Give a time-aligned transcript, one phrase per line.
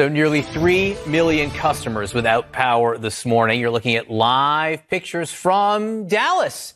[0.00, 3.60] So nearly 3 million customers without power this morning.
[3.60, 6.72] You're looking at live pictures from Dallas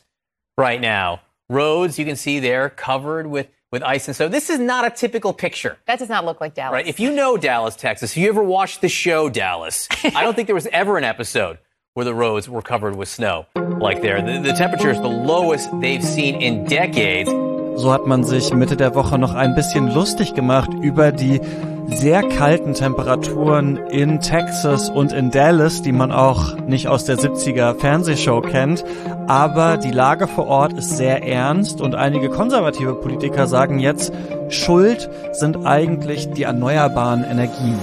[0.59, 1.21] right now.
[1.49, 4.91] Roads you can see there covered with with ice and so This is not a
[4.91, 5.79] typical picture.
[5.87, 6.73] That does not look like Dallas.
[6.73, 6.85] Right?
[6.85, 10.45] If you know Dallas, Texas, if you ever watched the show Dallas, I don't think
[10.45, 11.57] there was ever an episode
[11.95, 14.21] where the roads were covered with snow like there.
[14.21, 17.31] The, the temperature is the lowest they've seen in decades.
[17.75, 21.41] So hat man sich Mitte der Woche noch ein bisschen lustig gemacht über die
[21.87, 27.77] sehr kalten Temperaturen in Texas und in Dallas, die man auch nicht aus der 70er
[27.77, 28.83] Fernsehshow kennt.
[29.27, 34.13] Aber die Lage vor Ort ist sehr ernst und einige konservative Politiker sagen jetzt,
[34.49, 37.79] Schuld sind eigentlich die erneuerbaren Energien.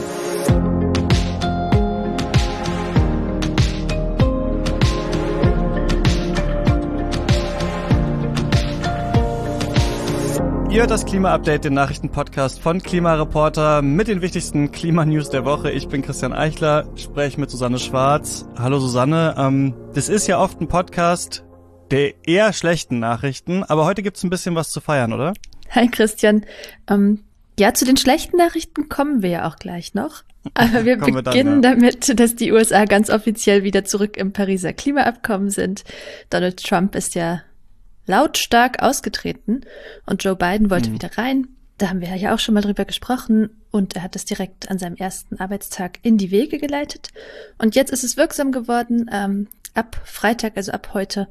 [10.72, 15.70] Ihr das Klima-Update, den Nachrichtenpodcast von Klimareporter mit den wichtigsten Klimanews der Woche.
[15.70, 18.46] Ich bin Christian Eichler, spreche mit Susanne Schwarz.
[18.56, 21.44] Hallo Susanne, ähm, das ist ja oft ein Podcast
[21.90, 25.34] der eher schlechten Nachrichten, aber heute gibt's ein bisschen was zu feiern, oder?
[25.68, 26.46] Hi Christian.
[26.88, 27.22] Ähm,
[27.58, 30.22] ja, zu den schlechten Nachrichten kommen wir ja auch gleich noch.
[30.54, 31.74] Aber wir beginnen dann, ja.
[31.74, 35.84] damit, dass die USA ganz offiziell wieder zurück im Pariser Klimaabkommen sind.
[36.30, 37.42] Donald Trump ist ja
[38.06, 39.62] lautstark ausgetreten
[40.06, 40.94] und Joe Biden wollte mhm.
[40.94, 41.48] wieder rein.
[41.78, 44.78] Da haben wir ja auch schon mal drüber gesprochen und er hat das direkt an
[44.78, 47.08] seinem ersten Arbeitstag in die Wege geleitet.
[47.58, 51.28] Und jetzt ist es wirksam geworden, ähm, ab Freitag, also ab heute.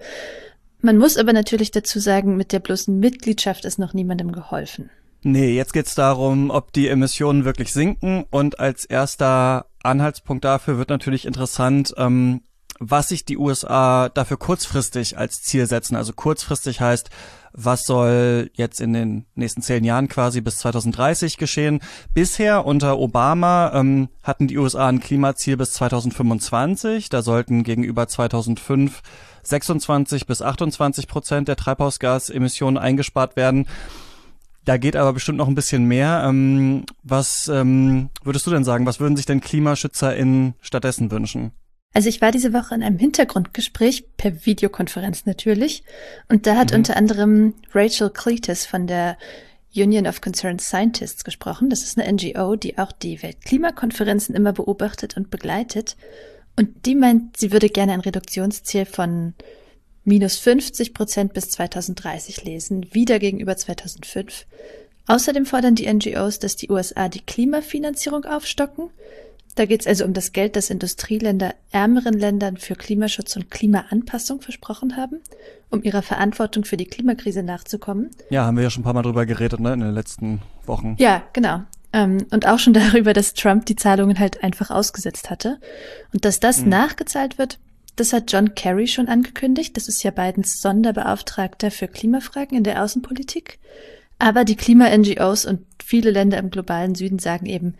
[0.82, 4.90] Man muss aber natürlich dazu sagen, mit der bloßen Mitgliedschaft ist noch niemandem geholfen.
[5.24, 10.90] Nee, jetzt geht's darum, ob die Emissionen wirklich sinken und als erster Anhaltspunkt dafür wird
[10.90, 12.42] natürlich interessant, ähm,
[12.84, 15.96] was sich die USA dafür kurzfristig als Ziel setzen.
[15.96, 17.12] Also kurzfristig heißt,
[17.54, 21.80] was soll jetzt in den nächsten zehn Jahren quasi bis 2030 geschehen.
[22.16, 27.10] Bisher unter Obama ähm, hatten die USA ein Klimaziel bis 2025.
[27.10, 29.02] Da sollten gegenüber 2005
[29.44, 33.68] 26 bis 28 Prozent der Treibhausgasemissionen eingespart werden.
[34.66, 36.24] Da geht aber bestimmt noch ein bisschen mehr.
[36.26, 38.88] Ähm, was ähm, würdest du denn sagen?
[38.88, 41.52] Was würden sich denn KlimaschützerInnen stattdessen wünschen?
[41.94, 45.84] Also ich war diese Woche in einem Hintergrundgespräch, per Videokonferenz natürlich,
[46.30, 46.78] und da hat mhm.
[46.78, 49.18] unter anderem Rachel Cletus von der
[49.76, 51.70] Union of Concerned Scientists gesprochen.
[51.70, 55.96] Das ist eine NGO, die auch die Weltklimakonferenzen immer beobachtet und begleitet.
[56.58, 59.34] Und die meint, sie würde gerne ein Reduktionsziel von
[60.04, 64.46] minus 50 Prozent bis 2030 lesen, wieder gegenüber 2005.
[65.08, 68.90] Außerdem fordern die NGOs, dass die USA die Klimafinanzierung aufstocken
[69.56, 74.42] da geht es also um das Geld, das Industrieländer ärmeren Ländern für Klimaschutz und Klimaanpassung
[74.42, 75.20] versprochen haben,
[75.70, 78.12] um ihrer Verantwortung für die Klimakrise nachzukommen.
[78.30, 80.96] Ja, haben wir ja schon ein paar Mal drüber geredet, ne, in den letzten Wochen.
[81.00, 81.64] Ja, genau.
[81.94, 85.60] Ähm, und auch schon darüber, dass Trump die Zahlungen halt einfach ausgesetzt hatte.
[86.14, 86.70] Und dass das mhm.
[86.70, 87.60] nachgezahlt wird,
[87.96, 89.76] das hat John Kerry schon angekündigt.
[89.76, 93.60] Das ist ja Bidens Sonderbeauftragter für Klimafragen in der Außenpolitik.
[94.18, 97.76] Aber die Klima-NGOs und viele Länder im globalen Süden sagen eben,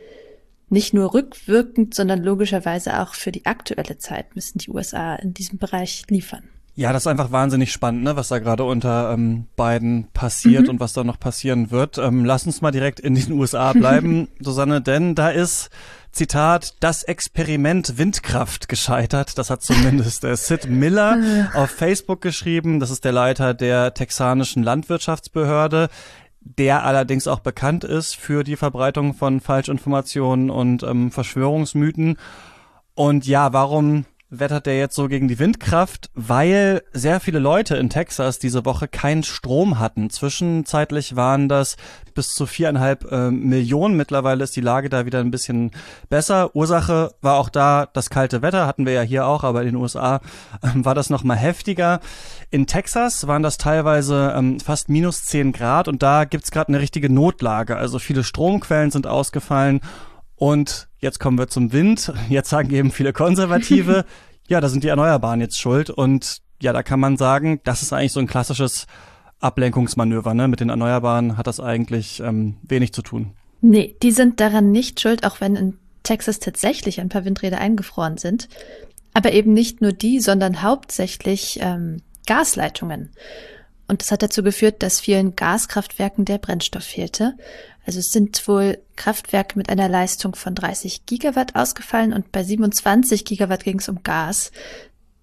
[0.72, 5.58] nicht nur rückwirkend, sondern logischerweise auch für die aktuelle Zeit müssen die USA in diesem
[5.58, 6.44] Bereich liefern.
[6.74, 10.70] Ja, das ist einfach wahnsinnig spannend, ne, was da gerade unter ähm, beiden passiert mhm.
[10.70, 11.98] und was da noch passieren wird.
[11.98, 15.70] Ähm, lass uns mal direkt in den USA bleiben, Susanne, denn da ist
[16.14, 19.38] Zitat, das Experiment Windkraft gescheitert.
[19.38, 22.80] Das hat zumindest äh, Sid Miller auf Facebook geschrieben.
[22.80, 25.90] Das ist der Leiter der texanischen Landwirtschaftsbehörde
[26.42, 32.18] der allerdings auch bekannt ist für die Verbreitung von Falschinformationen und ähm, Verschwörungsmythen.
[32.96, 37.90] Und ja, warum wettert der jetzt so gegen die Windkraft, weil sehr viele Leute in
[37.90, 40.10] Texas diese Woche keinen Strom hatten.
[40.10, 41.76] Zwischenzeitlich waren das
[42.14, 43.98] bis zu viereinhalb äh, Millionen.
[43.98, 45.72] Mittlerweile ist die Lage da wieder ein bisschen
[46.10, 46.56] besser.
[46.56, 49.76] Ursache war auch da das kalte Wetter, hatten wir ja hier auch, aber in den
[49.76, 50.22] USA
[50.62, 52.00] äh, war das noch mal heftiger.
[52.50, 56.80] In Texas waren das teilweise ähm, fast minus zehn Grad und da gibt's gerade eine
[56.80, 57.76] richtige Notlage.
[57.76, 59.82] Also viele Stromquellen sind ausgefallen
[60.36, 62.14] und jetzt kommen wir zum Wind.
[62.30, 64.06] Jetzt sagen eben viele Konservative,
[64.48, 65.90] ja, da sind die Erneuerbaren jetzt schuld.
[65.90, 68.86] Und ja, da kann man sagen, das ist eigentlich so ein klassisches
[69.40, 70.34] Ablenkungsmanöver.
[70.34, 70.48] Ne?
[70.48, 73.34] Mit den Erneuerbaren hat das eigentlich ähm, wenig zu tun.
[73.62, 78.18] Nee, die sind daran nicht schuld, auch wenn in Texas tatsächlich ein paar Windräder eingefroren
[78.18, 78.48] sind.
[79.14, 83.10] Aber eben nicht nur die, sondern hauptsächlich ähm, Gasleitungen.
[83.92, 87.36] Und das hat dazu geführt, dass vielen Gaskraftwerken der Brennstoff fehlte.
[87.86, 93.26] Also es sind wohl Kraftwerke mit einer Leistung von 30 Gigawatt ausgefallen und bei 27
[93.26, 94.54] Gigawatt ging es um Gas.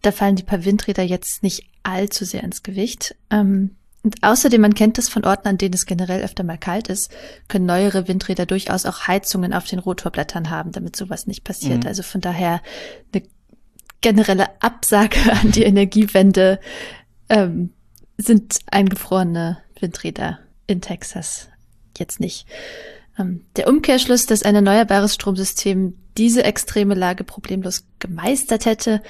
[0.03, 3.17] Da fallen die paar Windräder jetzt nicht allzu sehr ins Gewicht.
[3.31, 6.89] Ähm, Und außerdem, man kennt das von Orten, an denen es generell öfter mal kalt
[6.89, 7.11] ist,
[7.49, 11.85] können neuere Windräder durchaus auch Heizungen auf den Rotorblättern haben, damit sowas nicht passiert.
[11.85, 11.89] Mhm.
[11.89, 12.61] Also von daher
[13.15, 13.23] eine
[14.03, 16.61] generelle Absage an die Energiewende
[17.31, 17.73] ähm,
[18.19, 21.49] sind eingefrorene Windräder in Texas
[21.99, 22.47] jetzt nicht.
[23.19, 29.03] Ähm, der Umkehrschluss, dass ein erneuerbares Stromsystem diese extreme Lage problemlos gemeistert hätte,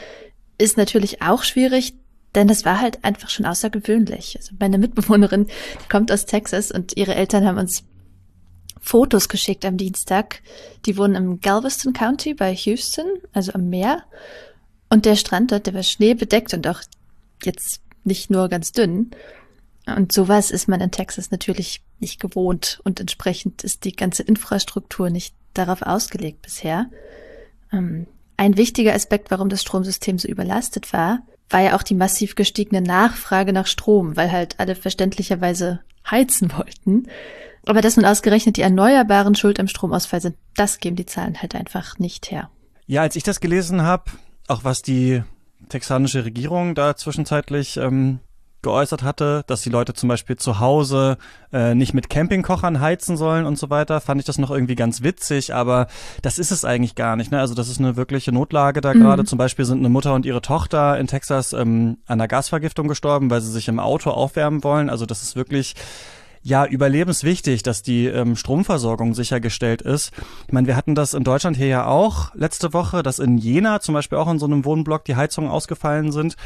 [0.58, 1.94] ist natürlich auch schwierig,
[2.34, 4.36] denn das war halt einfach schon außergewöhnlich.
[4.36, 5.46] Also meine Mitbewohnerin
[5.88, 7.84] kommt aus Texas und ihre Eltern haben uns
[8.80, 10.42] Fotos geschickt am Dienstag.
[10.86, 14.04] Die wohnen im Galveston County bei Houston, also am Meer.
[14.88, 16.80] Und der Strand dort, der war schneebedeckt und auch
[17.44, 19.10] jetzt nicht nur ganz dünn.
[19.86, 25.10] Und sowas ist man in Texas natürlich nicht gewohnt und entsprechend ist die ganze Infrastruktur
[25.10, 26.86] nicht darauf ausgelegt bisher.
[27.72, 28.06] Ähm,
[28.36, 32.82] ein wichtiger Aspekt, warum das Stromsystem so überlastet war, war ja auch die massiv gestiegene
[32.82, 37.08] Nachfrage nach Strom, weil halt alle verständlicherweise heizen wollten.
[37.66, 41.54] Aber dass nun ausgerechnet die Erneuerbaren schuld am Stromausfall sind, das geben die Zahlen halt
[41.54, 42.50] einfach nicht her.
[42.86, 44.10] Ja, als ich das gelesen habe,
[44.46, 45.22] auch was die
[45.68, 48.20] texanische Regierung da zwischenzeitlich ähm,
[48.62, 51.16] geäußert hatte, dass die Leute zum Beispiel zu Hause
[51.52, 55.02] äh, nicht mit Campingkochern heizen sollen und so weiter, fand ich das noch irgendwie ganz
[55.02, 55.86] witzig, aber
[56.22, 57.30] das ist es eigentlich gar nicht.
[57.30, 57.38] Ne?
[57.38, 59.00] Also das ist eine wirkliche Notlage da mhm.
[59.00, 59.24] gerade.
[59.24, 63.30] Zum Beispiel sind eine Mutter und ihre Tochter in Texas ähm, an einer Gasvergiftung gestorben,
[63.30, 64.90] weil sie sich im Auto aufwärmen wollen.
[64.90, 65.74] Also das ist wirklich
[66.48, 70.12] ja überlebenswichtig, dass die ähm, Stromversorgung sichergestellt ist.
[70.46, 73.80] Ich meine, wir hatten das in Deutschland hier ja auch letzte Woche, dass in Jena
[73.80, 76.36] zum Beispiel auch in so einem Wohnblock die Heizungen ausgefallen sind.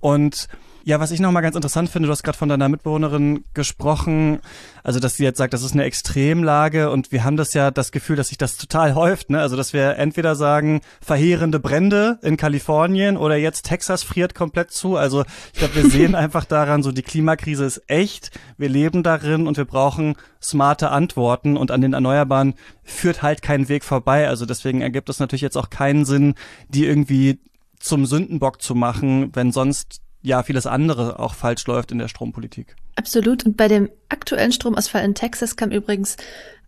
[0.00, 0.48] Und
[0.88, 4.40] ja, was ich nochmal ganz interessant finde, du hast gerade von deiner Mitbewohnerin gesprochen,
[4.82, 7.92] also dass sie jetzt sagt, das ist eine Extremlage und wir haben das ja das
[7.92, 9.38] Gefühl, dass sich das total häuft, ne?
[9.38, 14.96] Also dass wir entweder sagen, verheerende Brände in Kalifornien oder jetzt Texas friert komplett zu.
[14.96, 19.46] Also ich glaube, wir sehen einfach daran, so die Klimakrise ist echt, wir leben darin
[19.46, 24.26] und wir brauchen smarte Antworten und an den Erneuerbaren führt halt kein Weg vorbei.
[24.26, 26.34] Also deswegen ergibt es natürlich jetzt auch keinen Sinn,
[26.70, 27.40] die irgendwie
[27.78, 32.76] zum Sündenbock zu machen, wenn sonst ja vieles andere auch falsch läuft in der Strompolitik.
[32.96, 33.46] Absolut.
[33.46, 36.16] Und bei dem aktuellen Stromausfall in Texas kam übrigens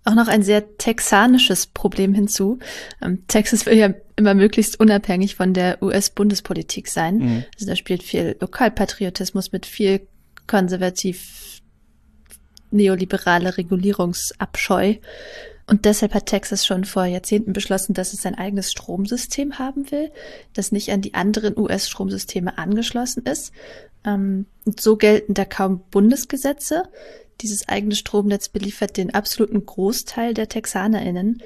[0.05, 2.59] auch noch ein sehr texanisches Problem hinzu.
[3.03, 7.19] Ähm, Texas will ja immer möglichst unabhängig von der US-Bundespolitik sein.
[7.19, 7.45] Mhm.
[7.55, 10.07] Also da spielt viel Lokalpatriotismus mit viel
[10.47, 11.61] konservativ
[12.71, 14.95] neoliberale Regulierungsabscheu.
[15.71, 20.11] Und deshalb hat Texas schon vor Jahrzehnten beschlossen, dass es sein eigenes Stromsystem haben will,
[20.53, 23.53] das nicht an die anderen US-Stromsysteme angeschlossen ist.
[24.05, 26.89] Ähm, und so gelten da kaum Bundesgesetze.
[27.41, 31.41] Dieses eigene Stromnetz beliefert den absoluten Großteil der TexanerInnen.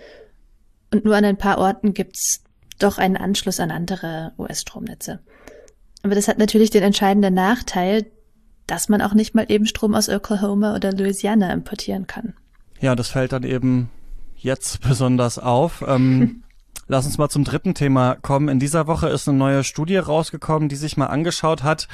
[0.90, 2.42] Und nur an ein paar Orten gibt's
[2.78, 5.20] doch einen Anschluss an andere US-Stromnetze.
[6.02, 8.06] Aber das hat natürlich den entscheidenden Nachteil,
[8.66, 12.32] dass man auch nicht mal eben Strom aus Oklahoma oder Louisiana importieren kann.
[12.80, 13.90] Ja, das fällt dann eben
[14.44, 15.85] jetzt besonders auf.
[15.87, 16.44] Ähm,
[16.87, 18.49] lass uns mal zum dritten Thema kommen.
[18.49, 21.88] In dieser Woche ist eine neue Studie rausgekommen, die sich mal angeschaut hat,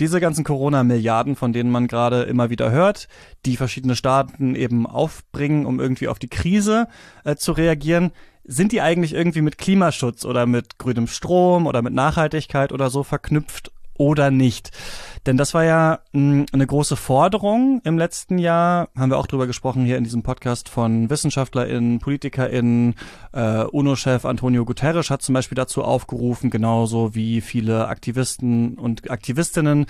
[0.00, 3.08] diese ganzen Corona-Milliarden, von denen man gerade immer wieder hört,
[3.44, 6.88] die verschiedene Staaten eben aufbringen, um irgendwie auf die Krise
[7.24, 8.10] äh, zu reagieren,
[8.44, 13.02] sind die eigentlich irgendwie mit Klimaschutz oder mit grünem Strom oder mit Nachhaltigkeit oder so
[13.02, 13.70] verknüpft
[14.02, 14.72] oder nicht?
[15.26, 19.28] Denn das war ja mh, hm, eine große Forderung im letzten Jahr, haben wir auch
[19.28, 22.96] drüber gesprochen hier in diesem Podcast von WissenschaftlerInnen, PolitikerInnen,
[23.32, 29.86] äh, UNO-Chef Antonio Guterres hat zum Beispiel dazu aufgerufen, genauso wie viele Aktivisten und Aktivistinnen,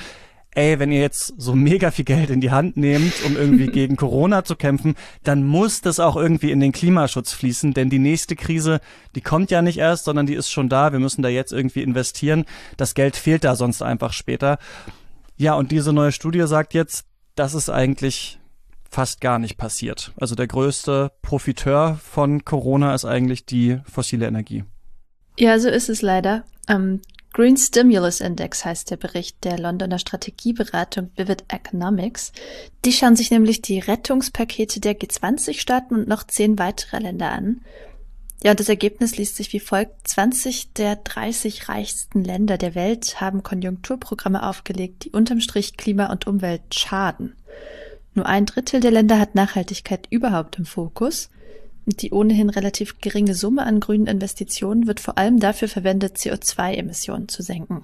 [0.54, 3.96] ey, wenn ihr jetzt so mega viel Geld in die Hand nehmt, um irgendwie gegen
[3.96, 8.36] Corona zu kämpfen, dann muss das auch irgendwie in den Klimaschutz fließen, denn die nächste
[8.36, 8.80] Krise,
[9.14, 10.92] die kommt ja nicht erst, sondern die ist schon da.
[10.92, 12.44] Wir müssen da jetzt irgendwie investieren.
[12.76, 14.58] Das Geld fehlt da sonst einfach später.
[15.36, 17.04] Ja, und diese neue Studie sagt jetzt,
[17.34, 18.38] das ist eigentlich
[18.90, 20.12] fast gar nicht passiert.
[20.20, 24.64] Also der größte Profiteur von Corona ist eigentlich die fossile Energie.
[25.38, 26.44] Ja, so ist es leider.
[26.68, 27.00] Ähm,
[27.32, 32.32] Green Stimulus Index heißt der Bericht der Londoner Strategieberatung Vivid Economics.
[32.84, 37.62] Die schauen sich nämlich die Rettungspakete der G20-Staaten und noch zehn weitere Länder an.
[38.42, 40.08] Ja, und das Ergebnis liest sich wie folgt.
[40.08, 46.26] 20 der 30 reichsten Länder der Welt haben Konjunkturprogramme aufgelegt, die unterm Strich Klima und
[46.26, 47.34] Umwelt schaden.
[48.14, 51.30] Nur ein Drittel der Länder hat Nachhaltigkeit überhaupt im Fokus.
[51.86, 57.42] Die ohnehin relativ geringe Summe an grünen Investitionen wird vor allem dafür verwendet, CO2-Emissionen zu
[57.42, 57.82] senken.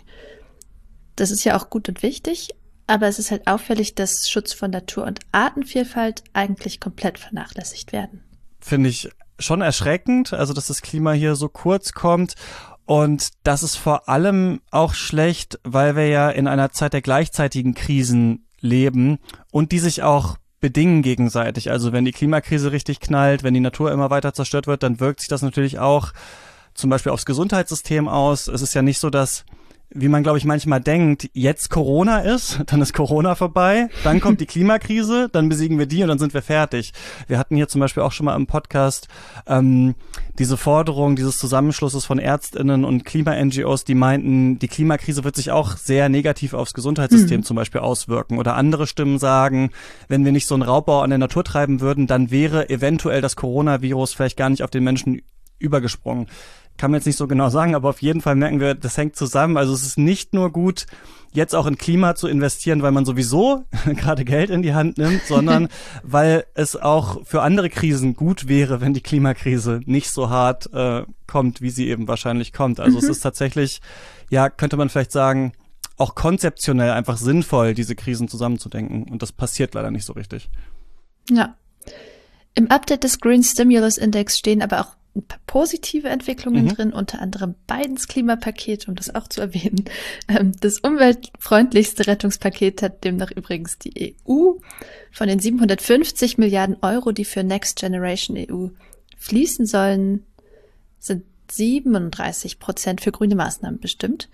[1.17, 2.51] Das ist ja auch gut und wichtig,
[2.87, 8.23] aber es ist halt auffällig, dass Schutz von Natur und Artenvielfalt eigentlich komplett vernachlässigt werden.
[8.61, 12.35] Finde ich schon erschreckend, also dass das Klima hier so kurz kommt.
[12.87, 17.75] Und das ist vor allem auch schlecht, weil wir ja in einer Zeit der gleichzeitigen
[17.75, 19.19] Krisen leben
[19.51, 21.71] und die sich auch bedingen gegenseitig.
[21.71, 25.21] Also wenn die Klimakrise richtig knallt, wenn die Natur immer weiter zerstört wird, dann wirkt
[25.21, 26.13] sich das natürlich auch
[26.75, 28.49] zum Beispiel aufs Gesundheitssystem aus.
[28.49, 29.45] Es ist ja nicht so, dass
[29.91, 34.41] wie man, glaube ich, manchmal denkt, jetzt Corona ist, dann ist Corona vorbei, dann kommt
[34.41, 36.93] die Klimakrise, dann besiegen wir die und dann sind wir fertig.
[37.27, 39.09] Wir hatten hier zum Beispiel auch schon mal im Podcast
[39.47, 39.95] ähm,
[40.39, 45.77] diese Forderung dieses Zusammenschlusses von Ärztinnen und Klima-NGOs, die meinten, die Klimakrise wird sich auch
[45.79, 47.45] sehr negativ aufs Gesundheitssystem mhm.
[47.45, 48.39] zum Beispiel auswirken.
[48.39, 49.71] Oder andere Stimmen sagen,
[50.07, 53.37] wenn wir nicht so einen Raubbau an der Natur treiben würden, dann wäre eventuell das
[53.37, 55.23] Coronavirus vielleicht gar nicht auf den Menschen
[55.59, 56.29] übergesprungen
[56.79, 59.17] kann man jetzt nicht so genau sagen, aber auf jeden Fall merken wir, das hängt
[59.17, 59.57] zusammen.
[59.57, 60.87] Also es ist nicht nur gut,
[61.33, 65.23] jetzt auch in Klima zu investieren, weil man sowieso gerade Geld in die Hand nimmt,
[65.27, 65.69] sondern
[66.03, 71.03] weil es auch für andere Krisen gut wäre, wenn die Klimakrise nicht so hart äh,
[71.27, 72.81] kommt, wie sie eben wahrscheinlich kommt.
[72.81, 73.05] Also mhm.
[73.05, 73.81] es ist tatsächlich,
[74.31, 75.53] ja, könnte man vielleicht sagen,
[75.97, 79.05] auch konzeptionell einfach sinnvoll, diese Krisen zusammenzudenken.
[79.05, 80.49] Und das passiert leider nicht so richtig.
[81.29, 81.57] Ja.
[82.55, 86.69] Im Update des Green Stimulus Index stehen aber auch ein paar positive Entwicklungen mhm.
[86.69, 89.85] drin, unter anderem Bidens Klimapaket, um das auch zu erwähnen.
[90.29, 94.53] Ähm, das umweltfreundlichste Rettungspaket hat demnach übrigens die EU.
[95.11, 98.69] Von den 750 Milliarden Euro, die für Next Generation EU
[99.17, 100.25] fließen sollen,
[100.99, 104.29] sind 37 Prozent für grüne Maßnahmen bestimmt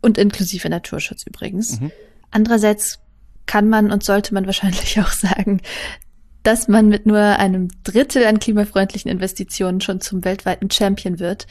[0.00, 1.80] und inklusive Naturschutz übrigens.
[1.80, 1.90] Mhm.
[2.30, 3.00] Andererseits
[3.46, 5.60] kann man und sollte man wahrscheinlich auch sagen,
[6.42, 11.46] dass man mit nur einem Drittel an klimafreundlichen Investitionen schon zum weltweiten Champion wird,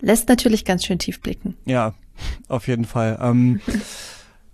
[0.00, 1.56] lässt natürlich ganz schön tief blicken.
[1.64, 1.94] Ja,
[2.48, 3.18] auf jeden Fall.
[3.20, 3.60] Ähm,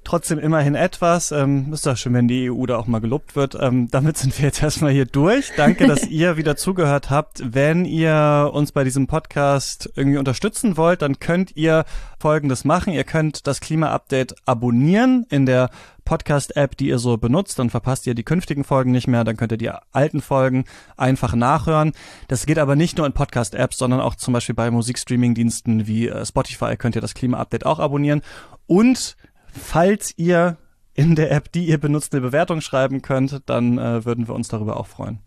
[0.09, 1.33] trotzdem immerhin etwas.
[1.33, 3.57] Ähm, ist doch schön, wenn die EU da auch mal gelobt wird.
[3.61, 5.53] Ähm, damit sind wir jetzt erstmal hier durch.
[5.57, 7.43] Danke, dass ihr wieder zugehört habt.
[7.45, 11.85] Wenn ihr uns bei diesem Podcast irgendwie unterstützen wollt, dann könnt ihr
[12.19, 12.95] Folgendes machen.
[12.95, 15.69] Ihr könnt das Klima-Update abonnieren in der
[16.09, 17.59] Podcast-App, die ihr so benutzt.
[17.59, 19.25] Dann verpasst ihr die künftigen Folgen nicht mehr.
[19.25, 20.65] Dann könnt ihr die alten Folgen
[20.97, 21.93] einfach nachhören.
[22.29, 26.25] Das geht aber nicht nur in Podcast-Apps, sondern auch zum Beispiel bei Musikstreaming-Diensten wie äh,
[26.25, 28.23] Spotify könnt ihr das Klima-Update auch abonnieren.
[28.67, 29.19] Und
[29.53, 30.57] falls ihr
[30.95, 34.49] in der App, die ihr benutzt, eine Bewertung schreiben könnt, dann äh, würden wir uns
[34.49, 35.19] darüber auch freuen.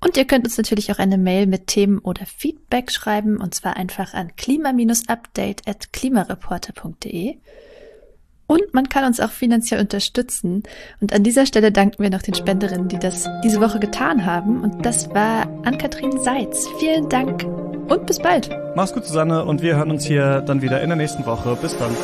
[0.00, 3.76] Und ihr könnt uns natürlich auch eine Mail mit Themen oder Feedback schreiben, und zwar
[3.76, 7.36] einfach an klima-update at klimareporter.de.
[8.50, 10.64] Und man kann uns auch finanziell unterstützen.
[11.00, 14.64] Und an dieser Stelle danken wir noch den Spenderinnen, die das diese Woche getan haben.
[14.64, 16.66] Und das war Ann-Kathrin Seitz.
[16.80, 18.50] Vielen Dank und bis bald.
[18.74, 21.56] Mach's gut, Susanne, und wir hören uns hier dann wieder in der nächsten Woche.
[21.62, 21.94] Bis dann.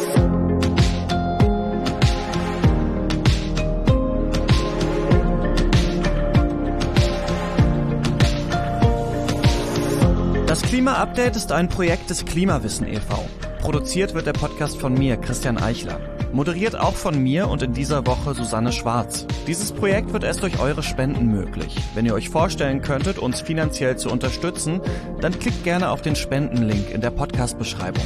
[10.46, 13.24] Das Klima-Update ist ein Projekt des Klimawissen e.V.
[13.58, 16.15] Produziert wird der Podcast von mir, Christian Eichler.
[16.36, 19.26] Moderiert auch von mir und in dieser Woche Susanne Schwarz.
[19.46, 21.74] Dieses Projekt wird erst durch eure Spenden möglich.
[21.94, 24.82] Wenn ihr euch vorstellen könntet, uns finanziell zu unterstützen,
[25.22, 28.04] dann klickt gerne auf den Spendenlink in der Podcast-Beschreibung.